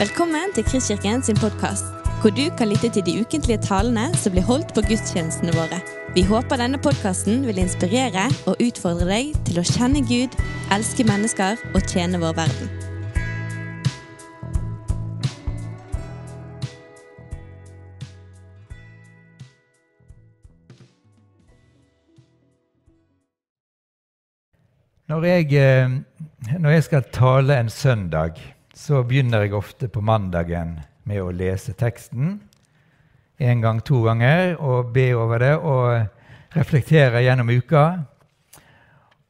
[0.00, 1.84] Velkommen til Kristkirken sin podkast,
[2.22, 5.76] hvor du kan lytte til de ukentlige talene som blir holdt på gudstjenestene våre.
[6.14, 10.32] Vi håper denne podkasten vil inspirere og utfordre deg til å kjenne Gud,
[10.72, 12.70] elske mennesker og tjene vår verden.
[25.12, 28.40] Når jeg, eh, når jeg skal tale en søndag,
[28.80, 32.38] så begynner jeg ofte på mandagen med å lese teksten.
[33.40, 37.84] En gang, to ganger, og be over det og reflektere gjennom uka.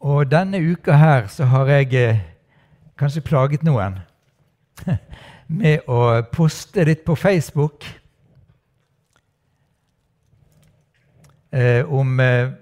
[0.01, 2.23] Og denne uka her så har jeg eh,
[2.99, 3.99] kanskje plaget noen
[5.61, 7.85] med å poste litt på Facebook
[11.51, 12.55] eh, om eh,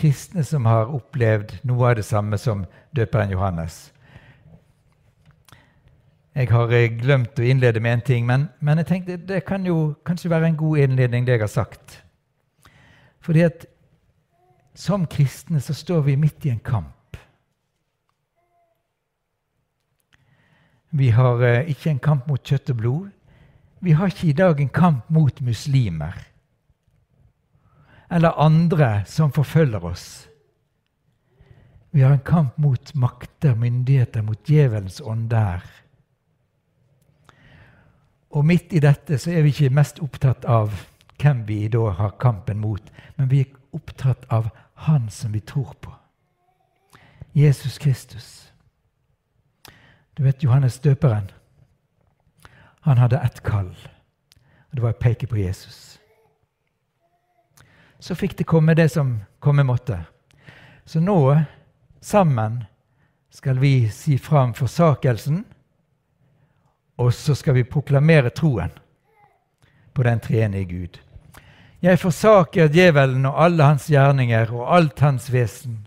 [0.00, 2.64] kristne som har opplevd noe av det samme som
[2.96, 3.90] døperen Johannes.
[6.40, 9.66] Jeg har eh, glemt å innlede med en ting, men, men, jeg tenkte det kan
[9.66, 11.98] jo kanskje være en god innledning, det jeg har sagt.
[13.20, 13.66] Fordi at
[14.72, 17.18] som kristne så står vi midt i en kamp.
[20.96, 23.12] Vi har eh, ikke en kamp mot kjøtt og blod.
[23.84, 26.16] Vi har ikke i dag en kamp mot muslimer
[28.10, 30.06] eller andre som forfølger oss.
[31.90, 35.62] Vi har en kamp mot makter, myndigheter, mot djevelens ånd der.
[38.30, 40.74] Og midt i dette så er vi ikke mest opptatt av
[41.20, 42.82] hvem vi da har kampen mot,
[43.16, 44.50] men vi er opptatt av
[44.88, 45.92] Han som vi tror på.
[47.34, 48.52] Jesus Kristus.
[50.16, 51.30] Du vet Johannes døperen.
[52.80, 53.76] Han hadde ett kall,
[54.70, 56.00] og det var å peke på Jesus
[58.00, 60.00] så fikk det komme det som komme måtte.
[60.84, 61.36] Så nå,
[62.00, 62.64] sammen,
[63.30, 65.44] skal vi si fram forsakelsen,
[67.00, 68.72] og så skal vi proklamere troen
[69.94, 70.98] på den treenige Gud.
[71.82, 75.78] Jeg forsaker djevelen og alle hans gjerninger og alt hans vesen.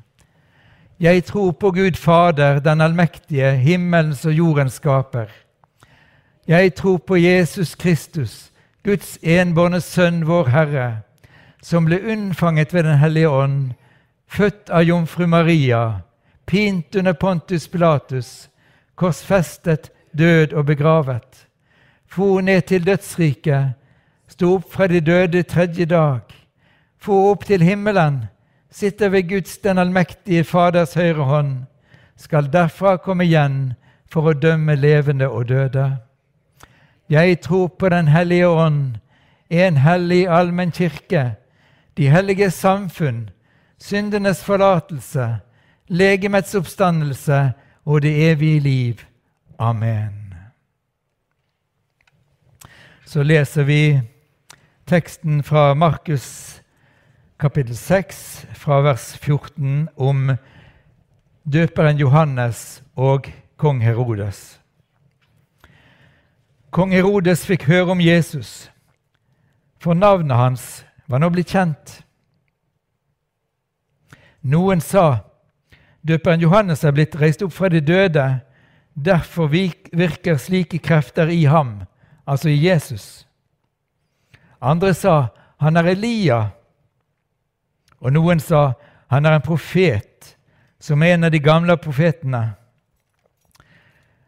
[1.00, 5.30] Jeg tror på Gud Fader, den allmektige, himmelens og jordens skaper.
[6.48, 8.52] Jeg tror på Jesus Kristus,
[8.84, 10.88] Guds enbårne Sønn, vår Herre
[11.64, 13.74] som ble unnfanget ved Den hellige ånd,
[14.28, 16.02] født av jomfru Maria,
[16.46, 18.50] pint under Pontus Pilatus,
[18.96, 21.48] korsfestet, død og begravet,
[22.08, 23.74] for ned til dødsriket,
[24.28, 26.22] sto opp fra de døde tredje dag,
[26.98, 28.24] for opp til himmelen,
[28.72, 31.54] sitter ved Guds den allmektige Faders høyre hånd,
[32.18, 33.74] skal derfra komme igjen
[34.10, 35.98] for å dømme levende og døde.
[37.10, 38.98] Jeg tror på Den hellige ånd,
[39.50, 41.36] en hellig allmenn kirke,
[41.98, 43.30] de hellige samfunn,
[43.78, 45.28] syndenes forlatelse,
[45.88, 47.52] legemets oppstandelse
[47.86, 49.04] og det evige liv.
[49.60, 50.36] Amen.
[53.06, 54.02] Så leser vi
[54.86, 56.62] teksten fra Markus
[57.38, 60.32] kapittel 6, fra vers 14, om
[61.44, 63.28] døperen Johannes og
[63.58, 64.60] kong Herodes.
[66.72, 68.72] Kong Herodes fikk høre om Jesus,
[69.80, 72.00] for navnet hans var nå blitt kjent.
[74.42, 75.20] Noen sa
[76.02, 78.26] døperen Johannes er blitt reist opp fra de døde.
[78.94, 81.84] Derfor virker slike krefter i ham,
[82.26, 83.28] altså i Jesus.
[84.62, 85.28] Andre sa
[85.58, 86.40] han er Elia.
[88.00, 88.74] Og noen sa
[89.12, 90.36] han er en profet,
[90.80, 92.54] som en av de gamle profetene.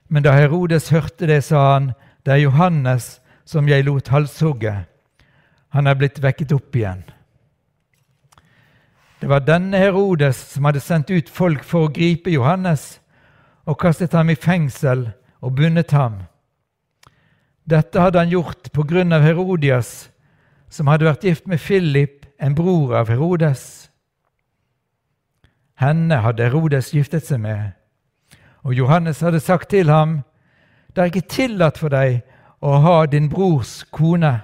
[0.07, 1.91] Men da Herodes hørte det, sa han,
[2.23, 4.85] det er Johannes som jeg lot halshugge.
[5.75, 7.03] Han er blitt vekket opp igjen.
[9.19, 12.99] Det var denne Herodes som hadde sendt ut folk for å gripe Johannes
[13.65, 15.07] og kastet ham i fengsel
[15.41, 16.21] og bundet ham.
[17.65, 20.11] Dette hadde han gjort på grunn av Herodias,
[20.69, 23.89] som hadde vært gift med Philip, en bror av Herodes.
[25.81, 27.73] Henne hadde Herodes giftet seg med,
[28.63, 30.19] og Johannes hadde sagt til ham,
[30.93, 32.21] det er ikke tillatt for deg
[32.63, 34.37] å ha din brors kone.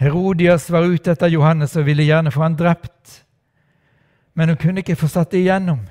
[0.00, 3.20] Herodias var ute etter Johannes og ville gjerne få han drept,
[4.34, 5.84] men hun kunne ikke få satt det igjennom.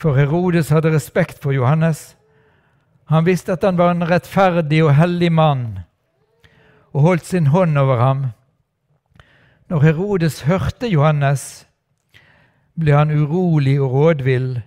[0.00, 2.16] For Herodes hadde respekt for Johannes.
[3.12, 5.84] Han visste at han var en rettferdig og hellig mann,
[6.92, 8.26] og holdt sin hånd over ham.
[9.68, 11.66] Når Herodes hørte Johannes,
[12.74, 14.62] ble han urolig og rådvill,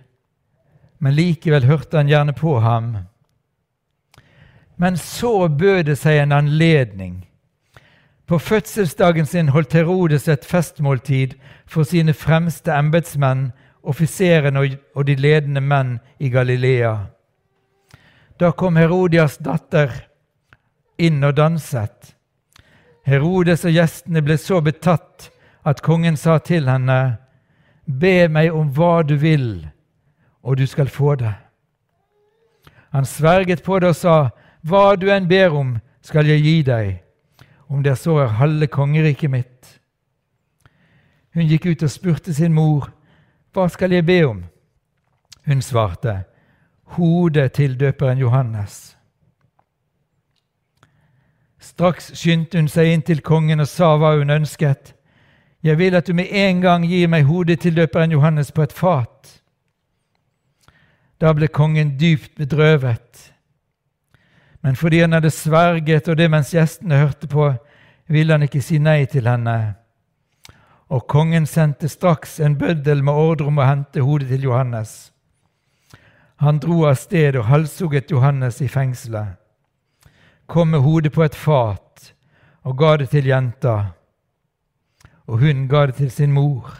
[0.98, 2.96] men likevel hørte han gjerne på ham.
[4.76, 7.28] Men så bød det seg en anledning
[8.28, 11.32] på fødselsdagen sin holdt Herodes et festmåltid
[11.66, 13.52] for sine fremste embetsmenn,
[13.88, 14.60] offiserene
[14.94, 16.94] og de ledende menn i Galilea.
[18.38, 19.90] Da kom Herodias datter
[20.98, 22.14] inn og danset.
[23.08, 25.30] Herodes og gjestene ble så betatt
[25.66, 27.18] at kongen sa til henne,
[27.88, 29.64] Be meg om hva du vil,
[30.44, 31.32] og du skal få det.
[32.92, 34.16] Han sverget på det og sa,
[34.60, 36.98] Hva du enn ber om, skal jeg gi deg,
[37.68, 39.80] om det så er halve kongeriket mitt.
[41.32, 42.90] Hun gikk ut og spurte sin mor,
[43.58, 44.44] Hva skal jeg be om?
[45.46, 46.20] Hun svarte,
[46.94, 48.96] Hodet til døperen Johannes.
[51.58, 54.92] Straks skyndte hun seg inn til kongen og sa hva hun ønsket.
[55.66, 58.72] Jeg vil at du med en gang gir meg hodet til døperen Johannes på et
[58.72, 59.34] fat.
[61.18, 63.32] Da ble kongen dypt bedrøvet.
[64.62, 67.50] Men fordi han hadde sverget, og det mens gjestene hørte på,
[68.06, 69.74] ville han ikke si nei til henne.
[70.88, 75.12] Og kongen sendte straks en bøddel med ordre om å hente hodet til Johannes.
[76.40, 79.36] Han dro av sted og halshugget Johannes i fengselet,
[80.46, 82.12] kom med hodet på et fat
[82.64, 83.74] og ga det til jenta,
[85.26, 86.70] og hun ga det til sin mor.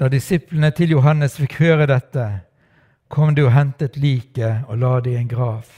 [0.00, 2.24] Da disiplene til Johannes fikk høre dette,
[3.12, 5.68] kom de og hentet liket og la det i en grav.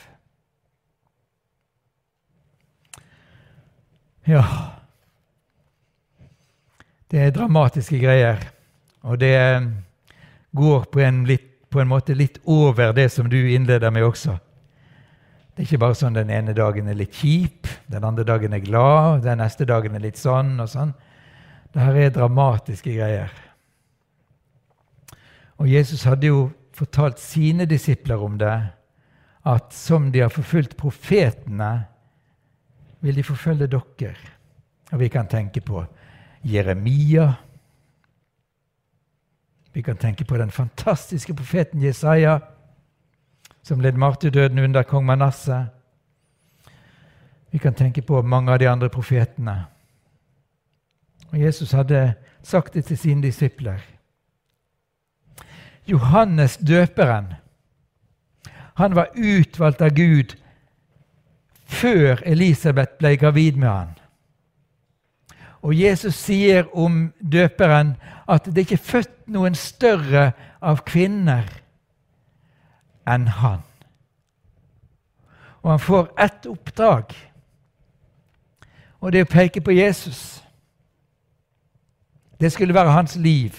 [4.25, 4.47] Ja
[7.15, 8.41] Det er dramatiske greier.
[9.07, 9.37] Og det
[10.51, 14.35] går på en, litt, på en måte litt over det som du innleder med også.
[15.55, 18.65] Det er ikke bare sånn den ene dagen er litt kjip, den andre dagen er
[18.65, 20.91] glad, den neste dagen er litt sånn og sånn.
[21.71, 23.31] Dette er dramatiske greier.
[25.63, 28.57] Og Jesus hadde jo fortalt sine disipler om det,
[29.47, 31.77] at som de har forfulgt profetene,
[33.07, 34.17] vil de forfølge dere.
[34.91, 35.85] Og vi kan tenke på
[36.44, 37.35] Jeremia.
[39.73, 42.41] Vi kan tenke på den fantastiske profeten Jesaja,
[43.62, 45.64] som led martyrdøden under kong Manasseh.
[47.50, 49.64] Vi kan tenke på mange av de andre profetene.
[51.32, 53.81] Og Jesus hadde sagt det til sine disipler.
[55.87, 57.35] Johannes døperen
[58.75, 60.35] han var utvalgt av Gud
[61.67, 63.93] før Elisabeth ble gravid med han.
[65.65, 67.95] Og Jesus sier om døperen
[68.29, 71.49] at det ikke er født noen større av kvinner
[73.09, 73.63] enn han.
[75.65, 77.15] Og han får ett oppdrag,
[79.01, 80.21] og det er å peke på Jesus.
[82.41, 83.57] Det skulle være hans liv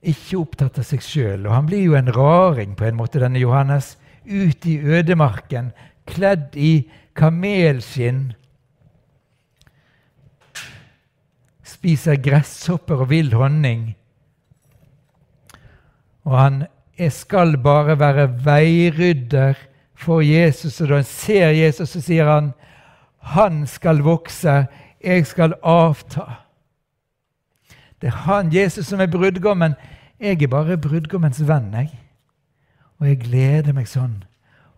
[0.00, 1.46] ikke opptatt av seg sjøl.
[1.46, 3.96] Og han blir jo en raring, på en måte, denne Johannes.
[4.24, 5.72] Ut i ødemarken,
[6.08, 6.88] kledd i
[7.18, 8.30] kamelskinn.
[11.80, 13.94] Spiser gresshopper og vill honning.
[16.28, 16.58] Og han
[17.08, 19.56] skal bare være veirydder
[19.96, 20.80] for Jesus.
[20.80, 22.52] Og da han ser Jesus, så sier han,
[23.20, 24.66] 'Han skal vokse,
[25.04, 26.32] jeg skal avta'.
[28.00, 29.74] Det er han, Jesus, som er brudgommen.
[30.20, 31.90] Jeg er bare brudgommens venn, jeg.
[32.98, 34.24] Og jeg gleder meg sånn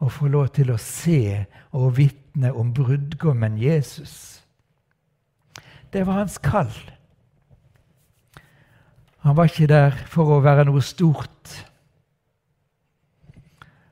[0.01, 4.42] å få lov til å se og vitne om brudgommen Jesus.
[5.93, 6.73] Det var hans kall.
[9.19, 11.53] Han var ikke der for å være noe stort.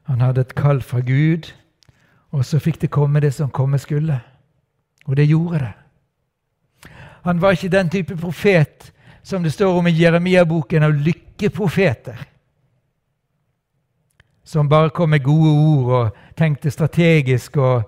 [0.08, 1.52] Han hadde et kall fra Gud,
[2.32, 4.16] og så fikk det komme det som komme skulle.
[5.06, 5.72] Og det gjorde det.
[7.22, 8.92] Han var ikke den type profet
[9.22, 12.26] som det står om i Jeremia-boken, av lykkeprofeter.
[14.44, 17.84] Som bare kom med gode ord og tenkte strategisk og,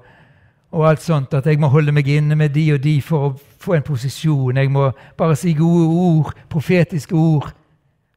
[0.73, 1.35] og, alt sånt.
[1.35, 4.57] At jeg må holde meg inne med de og de for å få en posisjon.
[4.57, 4.89] Jeg må
[5.19, 7.53] bare si gode ord, profetiske ord,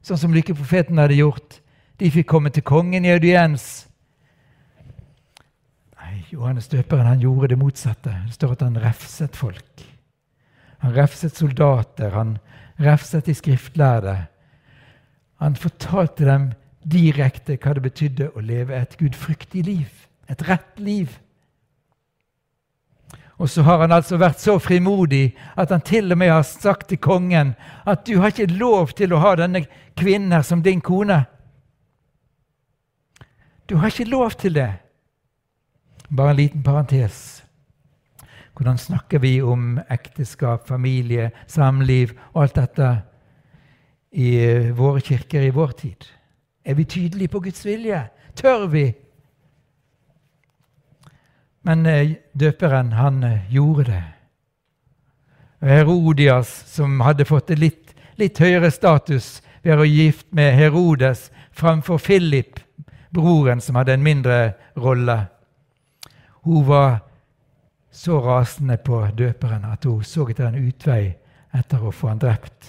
[0.05, 1.59] sånn som lykkeprofeten hadde gjort.
[1.99, 3.85] De fikk komme til kongen i audiens.
[5.99, 8.13] Nei, Johannes døperen han gjorde det motsatte.
[8.27, 9.85] Det står at han refset folk.
[10.83, 12.11] Han refset soldater.
[12.11, 12.37] han
[12.79, 14.15] refset de skriftlærde.
[15.39, 16.49] Han fortalte dem
[16.83, 19.87] direkte hva det betydde å leve et gudfryktig liv,
[20.29, 21.11] et rett liv.
[23.37, 26.87] Og så har han altså vært så frimodig at han til og med har sagt
[26.89, 29.65] til kongen at du har ikke lov til å ha denne
[29.99, 31.25] kvinnen her som din kone.
[33.69, 34.71] Du har ikke lov til det.
[36.09, 37.43] Bare en liten parentes.
[38.55, 42.91] Hvordan snakker vi om ekteskap, familie, samliv og alt dette
[44.15, 44.29] i
[44.77, 46.07] våre kirker i vår tid?
[46.65, 47.99] Er vi tydelige på Guds vilje?
[48.35, 48.93] Tør vi?
[51.65, 54.03] Men eh, døperen, han eh, gjorde det.
[55.65, 62.59] Herodias, som hadde fått litt, litt høyere status ved å gift med Herodes framfor Philip,
[63.09, 64.37] broren som hadde en mindre
[64.77, 65.17] rolle.
[66.45, 66.99] Hun var
[67.89, 71.15] så rasende på døperen at hun så etter en utvei
[71.55, 72.67] etter å få han drept.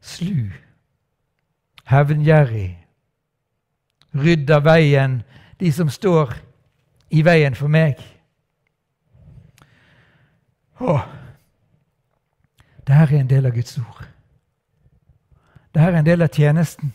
[0.00, 0.48] Slu,
[1.92, 2.70] hevngjerrig,
[4.16, 5.20] rydda veien
[5.60, 6.34] de som står
[7.10, 8.00] i veien for meg.
[10.80, 11.02] Åh,
[12.86, 14.06] dette er en del av Guds ord.
[15.70, 16.94] Dette er en del av tjenesten.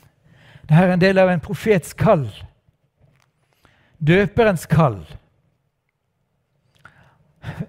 [0.65, 2.25] Dette er en del av en profets kall.
[4.01, 5.03] Døperens kall.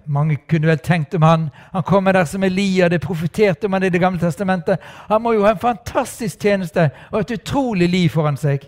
[0.05, 1.49] Mange kunne vel tenkt om han.
[1.71, 4.81] Han kommer der som Elia, det profeterte om han i Det gamle testamentet.
[5.07, 8.65] Han må jo ha en fantastisk tjeneste og et utrolig liv foran seg.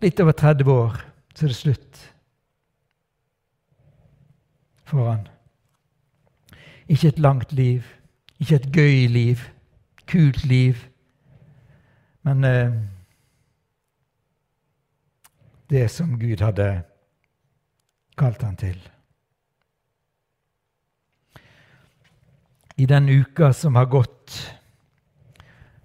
[0.00, 1.00] Litt over 30 år,
[1.34, 2.02] så er det slutt
[4.86, 5.24] for han.
[6.88, 7.82] Ikke et langt liv,
[8.38, 9.42] ikke et gøy liv,
[10.06, 10.78] kult liv,
[12.22, 12.78] men eh,
[15.70, 16.68] det som Gud hadde
[18.18, 18.78] kalt han til.
[22.78, 24.54] I den uka som har gått,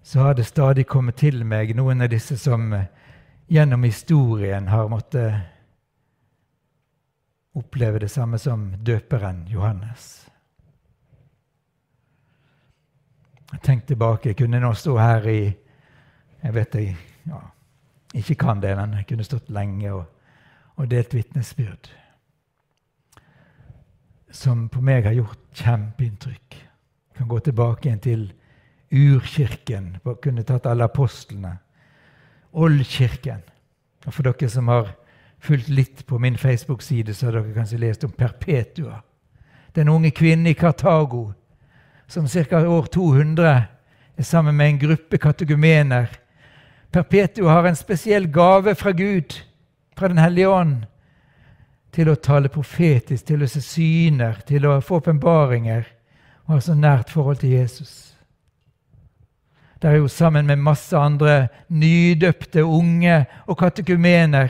[0.03, 2.92] så har det stadig kommet til meg noen av disse som eh,
[3.53, 5.33] gjennom historien har måttet
[7.53, 10.29] oppleve det samme som døperen Johannes.
[13.61, 14.31] Tenk tilbake.
[14.31, 15.41] Jeg kunne nå stå her i
[16.43, 16.95] Jeg vet jeg
[17.29, 17.39] ja,
[18.13, 20.03] ikke kan det, men jeg kunne stått lenge og,
[20.75, 21.87] og delt vitnesbyrd.
[24.31, 26.57] Som på meg har gjort kjempeinntrykk.
[26.57, 28.25] Jeg kan gå tilbake igjen til
[28.91, 29.93] urkirken.
[30.03, 31.53] Kunne tatt alle apostlene.
[32.53, 33.41] Oldkirken.
[34.05, 34.93] Og for dere som har
[35.43, 39.01] fulgt litt på min Facebook-side, så har dere kanskje lest om Perpetua.
[39.75, 41.31] Den unge kvinnen i Kartago
[42.07, 42.67] som ca.
[42.67, 43.63] år 200
[44.15, 46.07] er sammen med en gruppe kategumener.
[46.91, 49.33] Perpetua har en spesiell gave fra Gud,
[49.97, 50.85] fra Den hellige ånd,
[51.91, 55.85] til å tale profetisk, til å se syner, til å få åpenbaringer
[56.45, 58.12] og ha så nært forhold til Jesus.
[59.83, 64.47] Der er jo sammen med masse andre nydøpte unge og katekumener.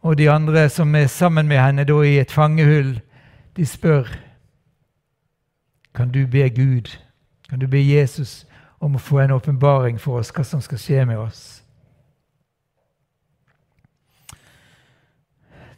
[0.00, 3.00] Og de andre som er sammen med henne da i et fangehull,
[3.56, 4.06] de spør
[5.94, 6.98] kan du be Gud,
[7.50, 8.46] kan du be Jesus
[8.80, 11.42] om å få en åpenbaring for oss hva som skal skje med oss?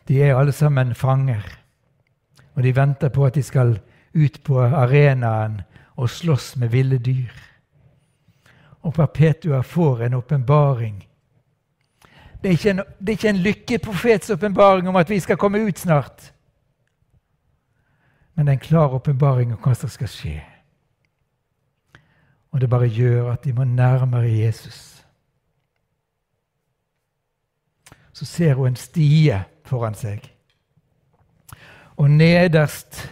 [0.09, 1.43] De er alle sammen fanger,
[2.55, 3.79] og de venter på at de skal
[4.15, 5.63] ut på arenaen
[5.97, 7.54] og slåss med ville dyr.
[8.85, 11.00] Og Perpetua får en åpenbaring.
[12.43, 16.35] Det, det, er ikke en lykkeprofets åpenbaring om at vi skal komme ut snart
[18.35, 20.38] men det er en klar åpenbaring om hva som skal skje.
[22.50, 25.05] Og det bare gjør at de må nærmere Jesus.
[28.12, 30.23] Så ser hun en stie foran seg.
[31.97, 33.11] Og nederst,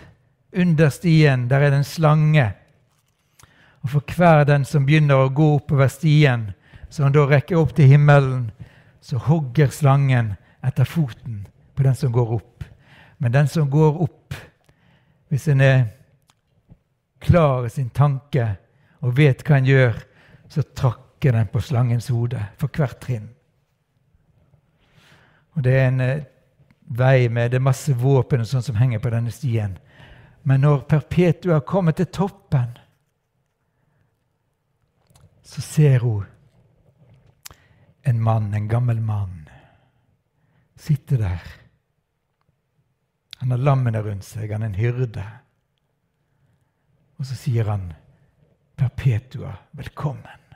[0.52, 2.52] under stien, der er det en slange.
[3.82, 6.50] Og for hver den som begynner å gå oppover stien,
[6.90, 8.50] så han da rekker opp til himmelen,
[9.02, 11.42] så hogger slangen etter foten
[11.74, 12.64] på den som går opp.
[13.18, 14.34] Men den som går opp,
[15.28, 15.84] hvis en er
[17.22, 18.46] klar i sin tanke
[19.02, 19.96] og vet hva en gjør,
[20.52, 23.30] så trakker den på slangens hode for hvert trinn.
[25.56, 26.24] Og Det er en eh,
[26.92, 29.76] vei med det er masse våpen og sånt som henger på denne stien.
[30.42, 32.78] Men når Perpetua kommer til toppen,
[35.42, 36.26] så ser hun
[38.02, 39.48] en mann, en gammel mann,
[40.76, 41.62] sitte der
[43.42, 45.22] han har lammene rundt seg, han er en hyrde.
[47.18, 47.88] Og så sier han,
[48.78, 50.54] 'Perpetua, velkommen'.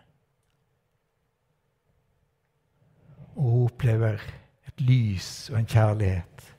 [3.35, 4.23] Og hun opplever
[4.69, 6.55] et lys og en kjærlighet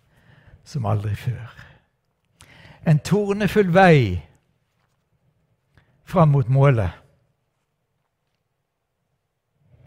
[0.64, 1.56] som aldri før.
[2.84, 4.20] En tornefull vei
[6.04, 6.92] fram mot målet.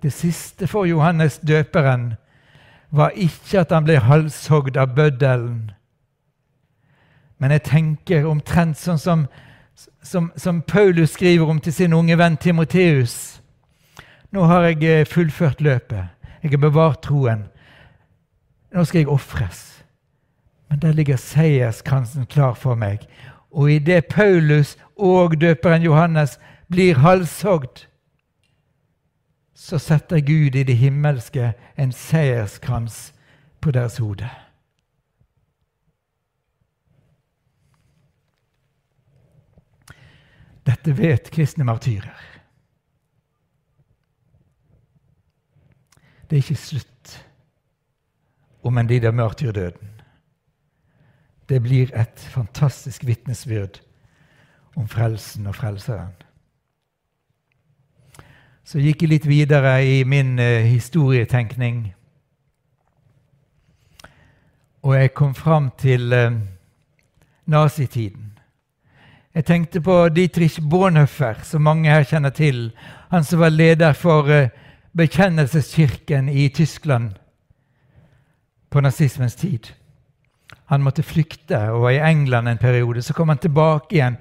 [0.02, 2.14] Det siste for Johannes døperen
[2.90, 5.70] var ikke at han ble halshogd av bøddelen
[7.40, 9.24] men jeg tenker omtrent sånn som,
[10.04, 13.40] som, som, Paulus skriver om til sin unge venn Timoteus.
[14.30, 16.12] Nå har jeg eh, fullført løpet.
[16.42, 17.46] Jeg har bevart troen.
[18.76, 19.62] Nå skal jeg ofres.
[20.68, 23.08] Men der ligger seierskransen klar for meg.
[23.50, 26.36] Og idet Paulus og døperen Johannes
[26.70, 27.86] blir halshogd,
[29.60, 33.10] så setter Gud i det himmelske en seierskrans
[33.60, 34.28] på deres hode.
[40.64, 42.24] Dette vet kristne martyrer.
[46.24, 47.14] Det er ikke slutt
[48.64, 49.92] om en lider martyrdøden.
[51.48, 53.82] Det blir et fantastisk vitnesbyrd
[54.76, 56.16] om frelsen og frelseren.
[58.64, 61.94] Så gikk jeg litt videre i min uh, historietenkning.
[64.82, 66.36] Og jeg kom fram til uh,
[67.46, 68.30] nazitiden.
[69.34, 72.70] Jeg tenkte på Dietrich Bonhoeffer, som mange her kjenner til.
[73.10, 74.48] Han som var leder for uh,
[74.96, 77.12] bekjennelseskirken i Tyskland
[78.70, 79.72] på nazismens tid.
[80.70, 83.02] Han måtte flykte og var i England en periode.
[83.02, 84.16] Så kom han tilbake igjen.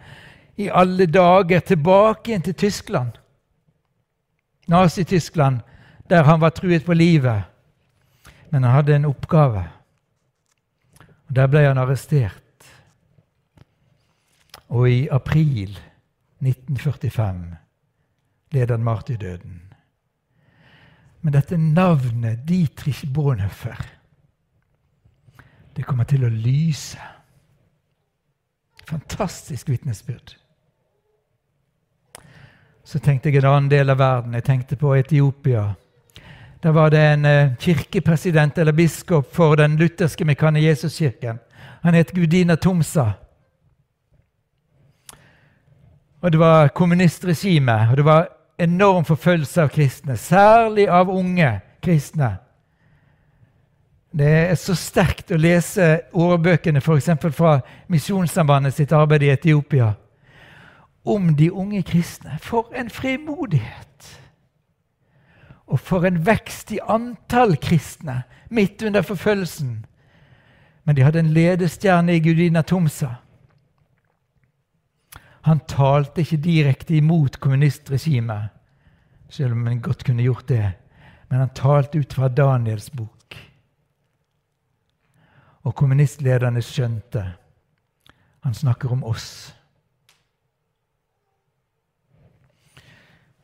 [0.58, 3.19] I alle dager tilbake igjen til Tyskland.
[4.70, 5.60] Nazi-Tyskland,
[6.10, 7.44] der han var truet på livet.
[8.50, 9.64] Men han hadde en oppgave.
[11.28, 12.44] Og Der ble han arrestert.
[14.70, 15.80] Og i april
[16.42, 17.56] 1945
[18.52, 19.62] led han martyrdøden.
[21.22, 23.82] Men dette navnet, Dietrich Bonhoeffer,
[25.76, 27.00] det kommer til å lyse.
[28.88, 30.39] Fantastisk vitnesbyrd.
[32.84, 34.34] Så tenkte jeg en annen del av verden.
[34.34, 35.74] Jeg tenkte på Etiopia.
[36.64, 41.40] Der var det en eh, kirkepresident eller biskop for den lutherske Mekane Jesuskirken.
[41.82, 43.12] Han het Gudina Tomsa.
[46.22, 48.28] Og Det var kommunistregime, og det var
[48.60, 52.38] enorm forfølgelse av kristne, særlig av unge kristne.
[54.12, 57.10] Det er så sterkt å lese årbøkene f.eks.
[57.32, 59.94] fra Misjonssambandet sitt arbeid i Etiopia
[61.06, 62.38] om de unge kristne.
[62.42, 64.20] For en frimodighet!
[65.68, 69.86] Og for en vekst i antall kristne midt under forfølgelsen.
[70.84, 73.10] Men de hadde en ledestjerne i Gudina Tomsa.
[75.46, 78.50] Han talte ikke direkte imot kommunistregimet,
[79.30, 80.72] selv om han godt kunne gjort det.
[81.30, 83.38] Men han talte ut fra Daniels bok.
[85.64, 87.24] Og kommunistlederne skjønte
[88.40, 89.54] han snakker om oss.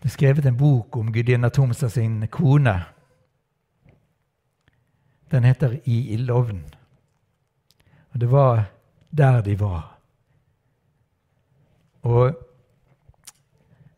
[0.05, 2.83] Det er skrevet en bok om gudinna Tomsa sin kone.
[5.31, 6.75] Den heter 'I ildovnen'.
[8.13, 8.65] Og det var
[9.17, 9.97] der de var.
[12.01, 12.37] Og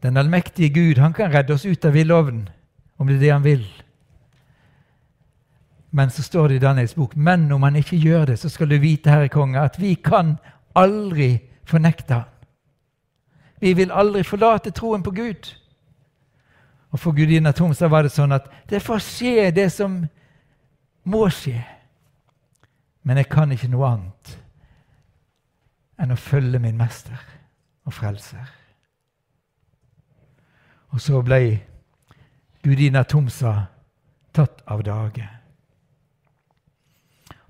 [0.03, 2.49] den allmektige Gud han kan redde oss ut av ildovnen
[2.97, 3.83] om det er det han vil.
[5.91, 8.69] Men så står det i Daniels bok men om han ikke gjør det, så skal
[8.69, 10.37] du vite, Herre konge, at vi kan
[10.75, 12.23] aldri fornekte han.
[13.59, 15.66] Vi vil aldri forlate troen på Gud.
[16.91, 19.99] Og for gudinna Tomsa var det sånn at det får skje, det som
[21.07, 21.59] må skje.
[23.07, 24.35] Men jeg kan ikke noe annet
[25.97, 27.17] enn å følge min mester
[27.87, 28.45] og frelser.
[30.93, 31.41] Og så ble
[32.63, 33.53] gudinna Tomsa
[34.35, 35.25] tatt av dage.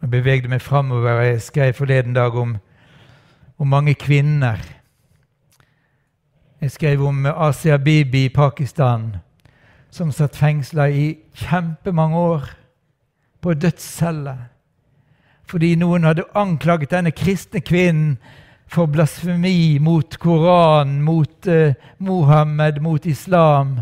[0.02, 1.22] Jeg bevegde meg framover.
[1.26, 2.58] Jeg skrev forleden dag om,
[3.58, 4.62] om mange kvinner.
[6.62, 9.18] Jeg skrev om Asia Bibi i Pakistan,
[9.98, 11.08] som satt fengsla i
[11.42, 12.52] kjempemange år
[13.42, 14.38] på dødscelle
[15.48, 18.18] fordi noen hadde anklaget denne kristne kvinnen
[18.68, 21.72] for blasfemi mot Koranen, mot uh,
[22.04, 23.78] Mohammed, mot islam.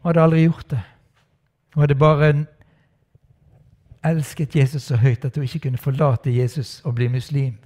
[0.00, 0.80] Hun hadde aldri gjort det.
[1.74, 2.30] Hun hadde bare
[4.08, 7.58] elsket Jesus så høyt at hun ikke kunne forlate Jesus og bli muslim.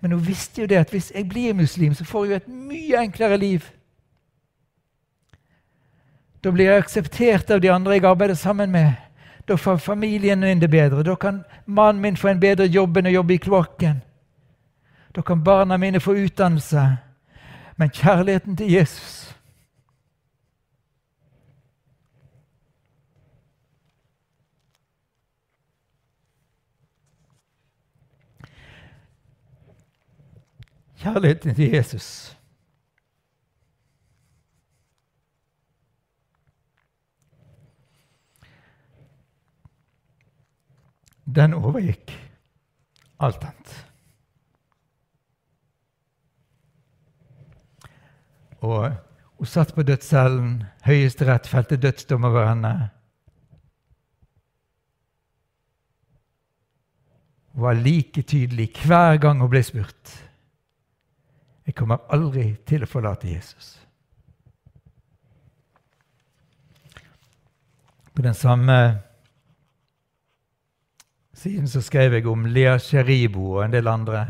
[0.00, 3.02] Men hun visste jo det at hvis jeg blir muslim, så får jeg et mye
[3.02, 3.60] enklere liv.
[6.44, 8.92] Da blir jeg akseptert av de andre jeg arbeider sammen med.
[9.48, 11.02] Da får familien min det bedre.
[11.02, 14.02] Da kan mannen min få en bedre jobb enn å jobbe i kloakken.
[15.16, 16.84] Da kan barna mine få utdannelse.
[17.76, 19.28] Men kjærligheten til Jesus
[30.98, 32.37] Kjærligheten til Jesus.
[41.34, 42.12] Den overgikk
[43.20, 43.74] alt annet.
[48.64, 48.92] Og
[49.38, 50.62] hun satt på dødscellen.
[50.84, 52.72] Høyesterett felte dødsdom over henne.
[57.52, 60.14] Hun var like tydelig hver gang hun ble spurt.
[61.66, 63.76] Jeg kommer aldri til å forlate Jesus.
[68.14, 68.78] På den samme
[71.38, 74.24] siden så skrev jeg om Lea Sheribo og en del andre.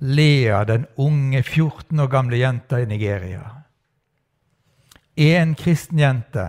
[0.00, 3.44] Lea, den unge 14 år gamle jenta i Nigeria.
[5.16, 6.48] En kristen jente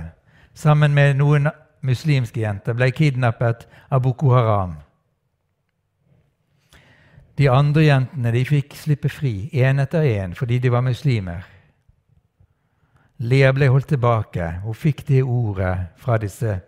[0.54, 1.52] sammen med noen
[1.86, 4.80] muslimske jenter ble kidnappet av Boko Haram.
[7.38, 11.44] De andre jentene de fikk slippe fri, én etter én, fordi de var muslimer.
[13.20, 14.48] Lea ble holdt tilbake.
[14.64, 16.62] Hun fikk det ordet fra disse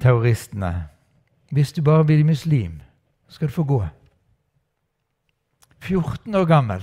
[0.00, 0.95] terroristene.
[1.50, 2.80] Hvis du bare blir muslim,
[3.28, 3.80] skal du få gå.
[5.80, 6.82] 14 år gammel,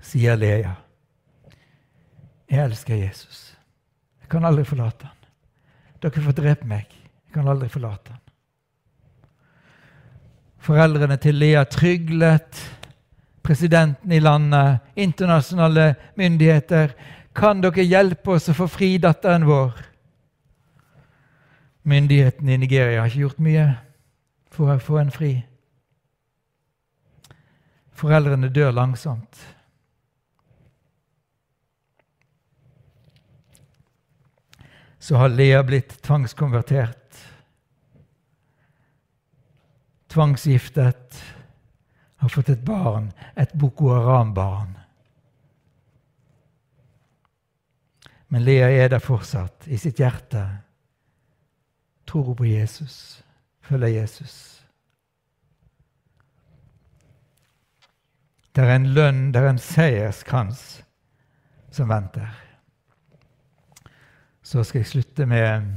[0.00, 0.74] sier Lea.
[2.48, 3.56] Jeg elsker Jesus.
[4.20, 5.18] Jeg kan aldri forlate han.
[6.02, 6.88] Dere får drepe meg.
[7.26, 8.20] Jeg kan aldri forlate han.
[10.62, 12.60] Foreldrene til Lea tryglet
[13.42, 16.92] presidenten i landet, internasjonale myndigheter.
[17.34, 19.72] Kan dere hjelpe oss å få fri datteren vår?
[21.82, 23.66] Myndighetene i Nigeria har ikke gjort mye
[24.52, 25.32] for å få en fri.
[27.98, 29.42] Foreldrene dør langsomt.
[35.02, 37.16] så har Lea blitt tvangskonvertert.
[40.06, 41.22] Tvangsgiftet.
[42.16, 44.76] Har fått et barn, et Boko Haram-barn.
[48.30, 50.44] Men Lea er der fortsatt, i sitt hjerte.
[52.12, 53.22] Tror på Jesus,
[53.64, 54.36] følger Jesus.
[58.52, 60.82] Det er en lønn, det er en seierskrans
[61.72, 62.28] som venter
[64.52, 65.68] så skal jeg slutte med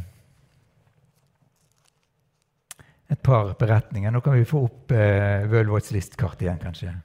[3.13, 4.11] et par beretninger.
[4.11, 6.95] Nå kan vi få opp eh, Vølvots listkart igjen, kanskje.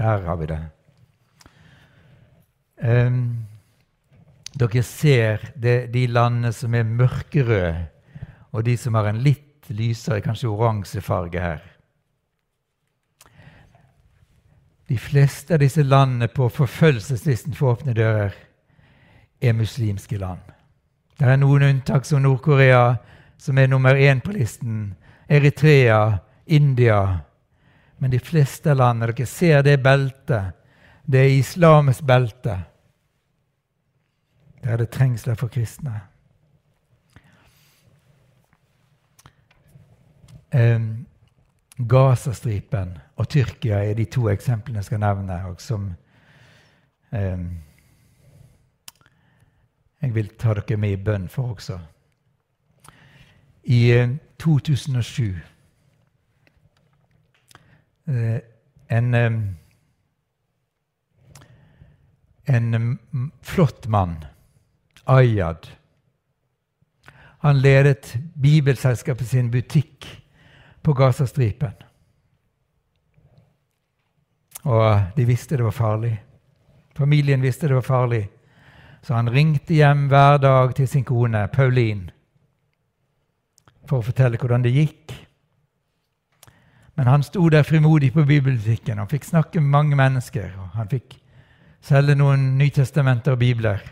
[0.00, 0.62] Der har vi det.
[2.76, 3.20] Um,
[4.56, 7.86] dere ser det, de landene som er mørkerøde,
[8.52, 11.62] og de som har en litt lysere, kanskje oransje farge her.
[14.86, 18.34] De fleste av disse landene på forfølgelseslisten for åpne dører
[19.42, 20.44] er muslimske land.
[21.18, 22.96] Det er noen unntak, som Nord-Korea,
[23.38, 24.94] som er nummer én på listen.
[25.28, 27.18] Eritrea, India.
[27.98, 30.54] Men de fleste landene Dere ser det beltet.
[31.06, 32.58] Det er islamets belte.
[34.62, 36.00] Der er det trengsler for kristne.
[41.88, 45.44] Gazastripen og Tyrkia er de to eksemplene jeg skal nevne.
[45.44, 45.94] og som
[50.06, 51.78] jeg vil ta dere med i bønn for også.
[53.64, 54.06] I
[54.38, 55.34] 2007
[58.06, 58.40] eh,
[58.90, 59.14] en,
[62.46, 62.98] en
[63.42, 64.24] flott mann,
[65.06, 65.66] Ayad
[67.38, 70.25] Han ledet Bibelselskapet sin butikk
[70.86, 71.74] på Gazastripen.
[74.66, 76.14] Og de visste det var farlig.
[76.96, 78.24] Familien visste det var farlig.
[79.02, 82.10] Så han ringte hjem hver dag til sin kone Pauline
[83.86, 85.12] for å fortelle hvordan det gikk.
[86.98, 90.48] Men han sto der frimodig på bibelbutikken og fikk snakke med mange mennesker.
[90.58, 91.18] og Han fikk
[91.84, 93.82] selge noen Nytestamenter og bibler.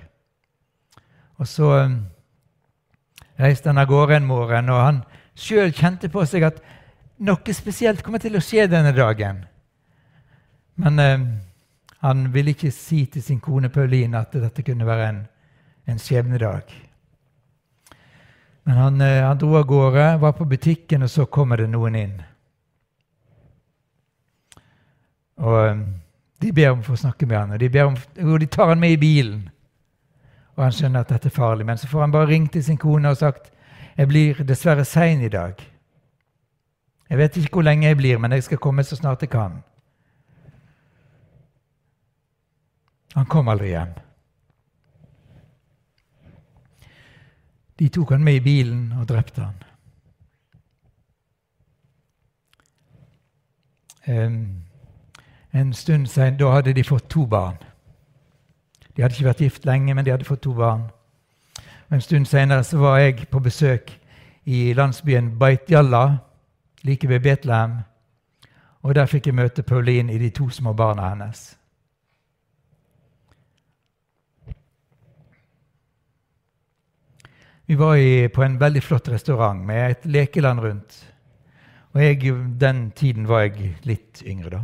[1.39, 1.99] Og så um,
[3.39, 5.03] reiste han av gårde en morgen, og han
[5.35, 6.63] sjøl kjente på seg at
[7.16, 9.44] noe spesielt kommer til å skje denne dagen.
[10.81, 11.27] Men eh,
[12.05, 15.22] han ville ikke si til sin kone Pauline at dette kunne være en,
[15.87, 16.74] en skjebnedag.
[18.64, 21.96] Men han, eh, han, dro av gårde, var på butikken, og så kommer det noen
[22.00, 22.14] inn.
[25.37, 25.85] Og eh,
[26.40, 27.94] De ber om å få snakke med han, og de, om,
[28.27, 29.46] og de tar han med i bilen.
[30.57, 32.79] Og Han skjønner at dette er farlig, men så får han bare ringt til sin
[32.79, 33.53] kone og sagt
[33.94, 35.55] jeg blir dessverre sein i dag.
[37.11, 39.62] Jeg vet ikke hvor lenge jeg blir, men jeg skal komme så snart jeg kan.
[43.14, 43.93] Han kom aldri hjem.
[47.79, 49.55] De tok han med i bilen og drepte han.
[54.07, 57.57] en stund senere, Da hadde de fått to barn.
[58.97, 60.90] De hadde ikke vært gift lenge, men de hadde fått to barn.
[61.90, 64.01] En stund senere så var jeg på besøk
[64.45, 66.19] i landsbyen Baitjalla,
[66.85, 67.79] like ved Betlehem.
[68.83, 71.59] Og Der fikk jeg møte Pauline i de to små barna hennes.
[77.66, 81.14] Vi var i, på en veldig flott restaurant med et lekeland rundt.
[81.92, 84.61] Og jeg, Den tiden var jeg litt yngre, da.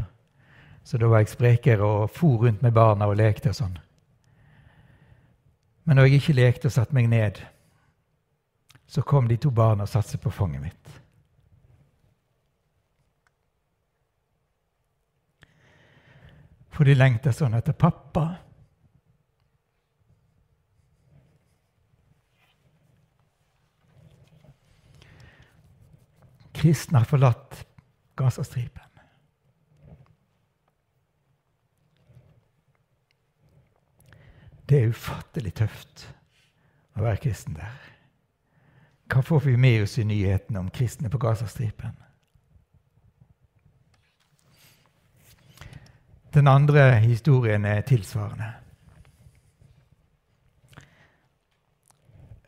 [0.85, 3.79] Så da var jeg sprekere og for rundt med barna og lekte og sånn.
[5.85, 7.41] Men når jeg ikke lekte og satte meg ned,
[8.87, 11.00] så kom de to barna og satte seg på fanget mitt.
[16.81, 18.23] For de lengter sånn etter pappa.
[26.57, 27.61] Kristne har forlatt
[28.17, 28.89] Gazastripen.
[34.65, 36.09] Det er ufattelig tøft
[36.97, 37.77] å være kristen der.
[39.13, 41.93] Hva får vi med oss i nyhetene om kristne på Gazastripen?
[46.35, 48.53] Den andre historien er tilsvarende.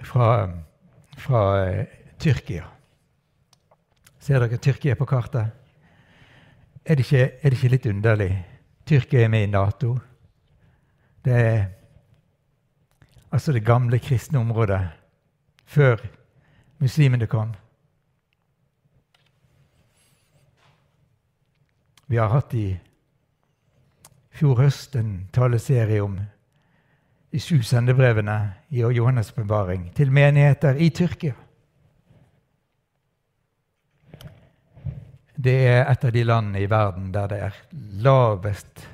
[0.02, 0.48] Fra,
[1.18, 1.84] fra uh,
[2.18, 2.64] Tyrkia.
[4.22, 5.50] Ser dere Tyrkia på kartet?
[6.84, 8.30] Er det, ikke, er det ikke litt underlig?
[8.86, 9.96] Tyrkia er med i Nato.
[11.24, 11.64] Det er
[13.32, 14.80] altså det gamle kristne området
[15.66, 15.98] før
[16.78, 17.54] muslimene kom.
[22.06, 22.66] Vi har hatt i
[24.32, 26.18] fjor høst en taleserie om
[27.32, 28.36] de sju sendebrevene
[28.70, 31.32] i Johannes' bevaring til menigheter i Tyrkia.
[35.42, 37.62] Det er et av de landene i verden der det er
[38.04, 38.88] lavest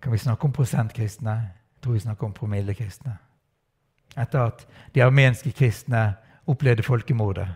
[0.00, 1.30] Kan vi snakke om prosentkristne?
[1.30, 3.18] Jeg tror vi snakker om promillekristne
[4.18, 6.14] etter at de armenske kristne
[6.50, 7.48] opplevde folkemordet,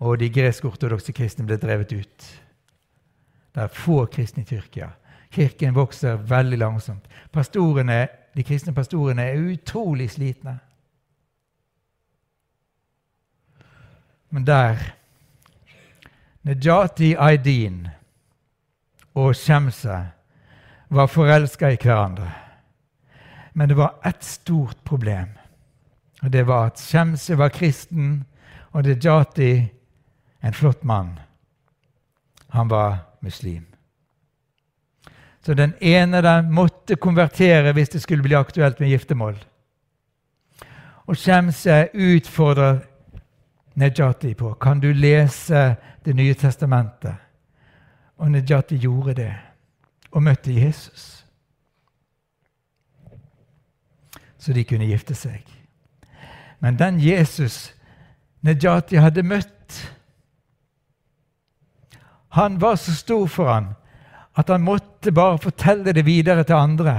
[0.00, 2.28] og de gresk-ortodokse kristne ble drevet ut.
[3.54, 4.92] Det er få kristne i Tyrkia.
[5.30, 7.06] Kirken vokser veldig langsomt.
[7.32, 10.58] Pastorene, de kristne pastorene er utrolig slitne.
[14.30, 14.78] Men der
[16.42, 17.88] Nejati Aydin
[19.14, 19.98] og Shemse
[20.88, 22.30] var forelska i hverandre.
[23.54, 25.28] Men det var ett stort problem.
[26.22, 28.24] Og Det var at Shemse var kristen,
[28.72, 29.68] og Dejati
[30.42, 31.18] en flott mann.
[32.48, 33.69] Han var muslim.
[35.42, 39.38] Så den ene den måtte konvertere hvis det skulle bli aktuelt med giftermål.
[41.06, 42.80] Og Shemse utfordrer
[43.74, 47.14] Nejati på kan du lese Det nye testamentet.
[48.16, 49.34] Og Nejati gjorde det
[50.10, 51.26] og møtte Jesus.
[54.38, 55.44] Så de kunne gifte seg.
[56.60, 57.74] Men den Jesus
[58.40, 59.92] Nejati hadde møtt,
[62.28, 63.74] han var så stor for han
[64.36, 66.94] at han måtte bare fortelle det videre til andre.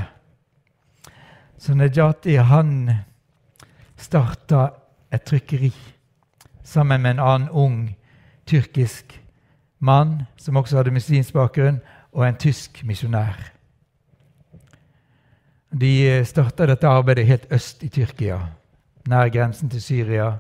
[1.58, 2.89] Så Nejati han
[3.98, 4.70] starta
[5.13, 5.72] et trykkeri
[6.63, 7.96] sammen med en annen ung
[8.46, 9.20] tyrkisk
[9.80, 13.38] mann som også hadde muslimsk bakgrunn, og en tysk misjonær.
[15.72, 18.41] De starta dette arbeidet helt øst i Tyrkia
[19.08, 20.32] nær grensen til Syria.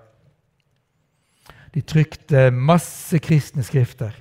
[1.73, 4.11] De trykte masse kristne skrifter,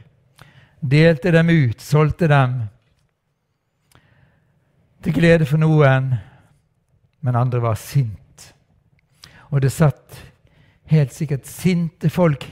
[0.80, 2.62] delte dem ut, solgte dem.
[5.02, 6.14] Til glede for noen,
[7.20, 8.54] men andre var sint.
[9.50, 10.18] Og det satt
[10.90, 12.44] helt sikkert sinte folk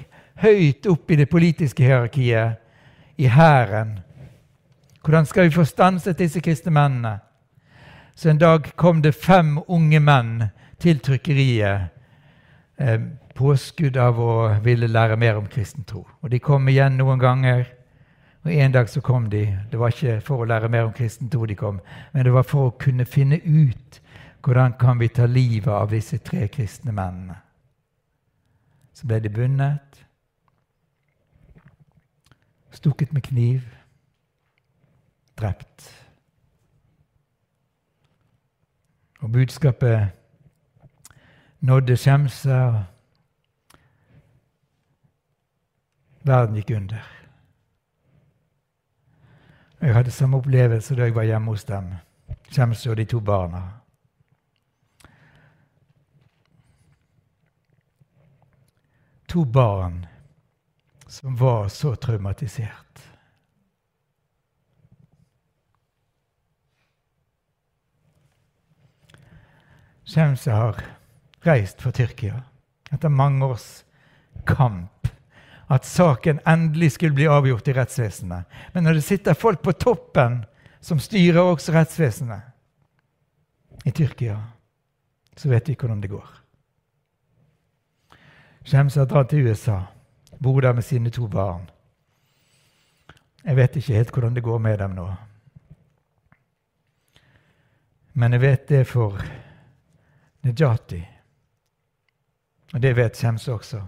[0.42, 2.58] høyt opp i det politiske hierarkiet,
[3.18, 3.98] i hæren.
[5.02, 7.18] Hvordan skal vi få stanset disse kristne mennene?
[8.14, 10.44] Så en dag kom det fem unge menn
[10.78, 11.88] til trykkeriet
[12.78, 13.00] eh,
[13.34, 16.04] påskudd av å ville lære mer om kristen tro.
[16.22, 17.66] Og De kom igjen noen ganger.
[18.48, 19.58] Og En dag så kom de.
[19.70, 21.80] Det var ikke for å lære mer om kristen tro de kom,
[22.14, 23.98] men det var for å kunne finne ut
[24.40, 27.36] hvordan kan vi ta livet av disse tre kristne mennene.
[28.96, 30.00] Så ble de bundet,
[32.72, 33.68] stukket med kniv,
[35.36, 35.92] drept.
[39.20, 40.08] Og budskapet
[41.60, 42.80] nådde Skjemse, og
[46.24, 47.17] verden gikk under.
[49.80, 51.92] Jeg hadde samme opplevelse da jeg var hjemme hos dem,
[52.50, 53.62] Kjems og de to barna.
[59.28, 60.06] To barn
[61.06, 63.02] som var så traumatisert.
[70.08, 70.82] Kjems har
[71.44, 72.42] reist fra Tyrkia
[72.90, 73.84] etter mange års
[74.48, 74.97] kamp.
[75.68, 78.44] At saken endelig skulle bli avgjort i rettsvesenet.
[78.72, 80.44] Men når det sitter folk på toppen
[80.80, 82.40] som styrer også rettsvesenet
[83.84, 84.38] i Tyrkia,
[85.36, 86.28] så vet vi hvordan det går.
[88.64, 89.80] Shemse har dratt til USA,
[90.40, 91.70] bor der med sine to barn.
[93.44, 95.14] Jeg vet ikke helt hvordan det går med dem nå.
[98.12, 99.20] Men jeg vet det for
[100.42, 101.04] Nejati.
[102.74, 103.82] Og Det vet Shems også,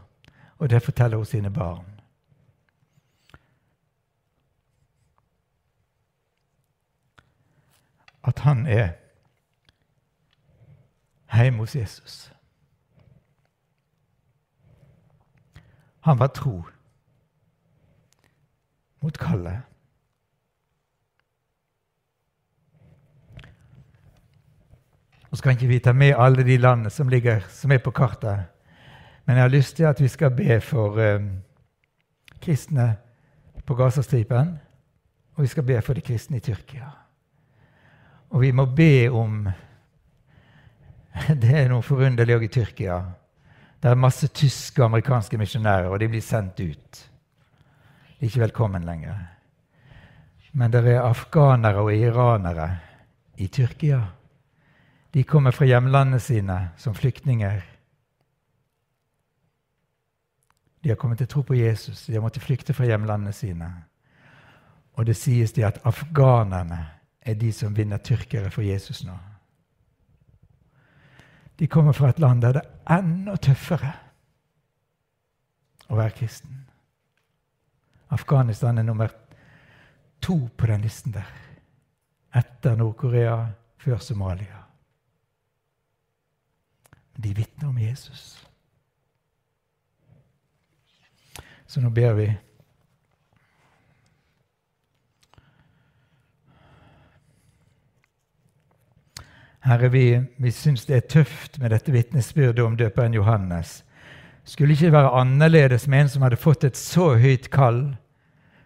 [0.60, 1.86] og det forteller hun sine barn.
[8.24, 8.92] At han er
[11.32, 12.32] hjemme hos Jesus.
[16.00, 16.64] Han var tro.
[19.02, 19.62] mot kallet.
[25.30, 28.44] Og så kan ikke ta med alle de landene som, ligger, som er på kartet.
[29.30, 31.20] Men jeg har lyst til at vi skal be for eh,
[32.42, 32.96] kristne
[33.66, 34.58] på Gazastripen.
[35.34, 36.88] Og vi skal be for de kristne i Tyrkia.
[38.30, 39.46] Og vi må be om
[41.42, 42.98] Det er noe forunderlig òg i Tyrkia.
[43.78, 47.06] Det er masse tyske og amerikanske misjonærer, og de blir sendt ut.
[48.18, 49.14] De er ikke velkommen lenger.
[50.52, 52.72] Men det er afghanere og iranere
[53.38, 54.08] i Tyrkia.
[55.14, 57.69] De kommer fra hjemlandene sine som flyktninger.
[60.82, 62.06] De har kommet til tro på Jesus.
[62.06, 63.68] De har måttet flykte fra hjemlandene sine.
[64.92, 66.86] Og det sies de at afghanerne
[67.20, 69.16] er de som vinner tyrkere for Jesus nå.
[71.58, 73.92] De kommer fra et land der det er enda tøffere
[75.90, 76.64] å være kristen.
[78.10, 79.12] Afghanistan er nummer
[80.22, 81.28] to på den listen der.
[82.34, 83.46] Etter Nord-Korea,
[83.78, 84.64] før Somalia.
[87.16, 88.49] De vitner om Jesus.
[91.70, 92.24] Så nå ber vi.
[99.62, 103.84] Herre, vi, vi syns det er tøft med dette vitnesbyrdet om døperen Johannes.
[104.42, 107.84] Skulle ikke være annerledes med en som hadde fått et så høyt kall?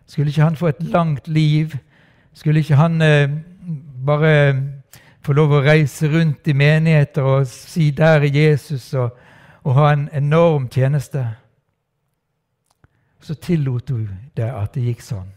[0.09, 1.77] Skulle ikke han få et langt liv?
[2.33, 3.29] Skulle ikke han eh,
[4.07, 4.35] bare
[5.21, 9.13] få lov å reise rundt i menigheter og si 'der er Jesus', og,
[9.65, 11.44] og ha en enorm tjeneste?
[13.25, 15.31] Så tillot du det at det gikk sånn.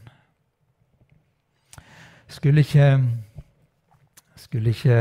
[2.27, 2.87] Skulle ikke,
[4.35, 4.97] skulle ikke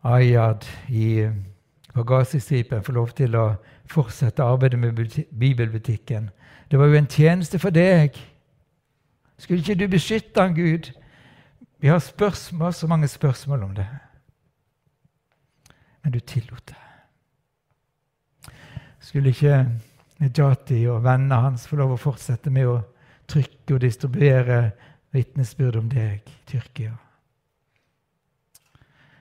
[0.00, 1.28] Ayad i,
[1.92, 2.04] på
[2.80, 3.42] få lov til å
[3.84, 6.30] fortsette arbeidet med bibelbutikken?
[6.70, 8.16] Det var jo en tjeneste for deg.
[9.36, 10.88] Skulle ikke du beskytte han, Gud?
[11.80, 13.86] Vi har spørsmål, så mange spørsmål om det.
[16.02, 16.80] Men du tillot det.
[19.00, 19.66] Skulle ikke
[20.20, 22.80] Nejati og vennene hans få lov å fortsette med å
[23.30, 24.60] trykke og distribuere
[25.14, 26.92] vitnesbyrd om deg, Tyrkia?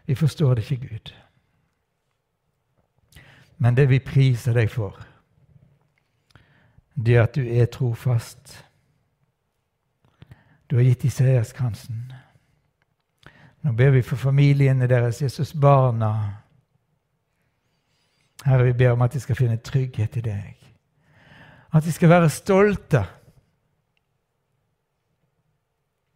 [0.09, 1.13] Vi forstår det ikke, Gud.
[3.57, 4.97] Men det vi priser deg for,
[6.95, 8.65] det at du er trofast.
[10.69, 12.11] Du har gitt dem seierskransen.
[13.61, 16.13] Nå ber vi for familiene deres, Jesus, barna.
[18.45, 20.58] Herre, vi ber om at de skal finne trygghet i deg.
[21.73, 23.03] At de skal være stolte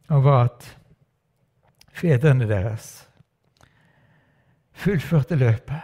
[0.10, 0.66] over at
[1.94, 3.10] fedrene deres
[4.74, 5.82] fullførte løpet.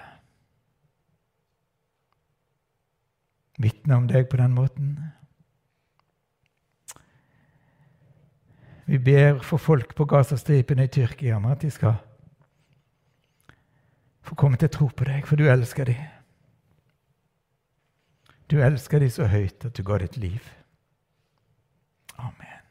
[3.59, 4.91] Vitne om deg på den måten.
[8.89, 11.99] Vi ber for folk på Gazastripen i Tyrkia om at de skal
[14.25, 16.18] få komme til å tro på deg, for du elsker dem.
[18.49, 20.39] Du elsker dem så høyt at du går et liv.
[22.17, 22.63] Amen.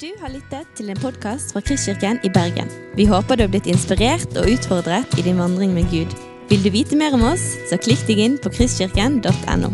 [0.00, 2.72] Du har lyttet til en podkast fra Kristkirken i Bergen.
[2.96, 6.16] Vi håper du har blitt inspirert og utfordret i din vandring med Gud.
[6.48, 9.72] Vil du vite mer om oss, så klikk deg inn på kristkirken.no.